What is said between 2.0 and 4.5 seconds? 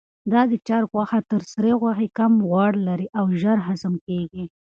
کمه غوړ لري او ژر هضم کیږي.